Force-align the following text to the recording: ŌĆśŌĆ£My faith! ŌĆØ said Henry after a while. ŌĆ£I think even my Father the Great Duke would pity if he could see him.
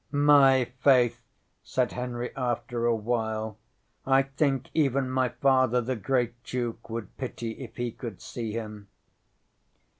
ŌĆśŌĆ£My 0.11 0.71
faith! 0.81 1.17
ŌĆØ 1.21 1.59
said 1.61 1.91
Henry 1.91 2.35
after 2.35 2.87
a 2.87 2.95
while. 2.95 3.59
ŌĆ£I 4.07 4.31
think 4.31 4.69
even 4.73 5.07
my 5.11 5.29
Father 5.29 5.79
the 5.79 5.95
Great 5.95 6.41
Duke 6.43 6.89
would 6.89 7.15
pity 7.17 7.51
if 7.63 7.75
he 7.75 7.91
could 7.91 8.19
see 8.19 8.51
him. 8.53 8.87